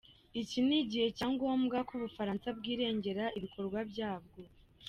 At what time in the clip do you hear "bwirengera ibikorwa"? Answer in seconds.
2.57-3.79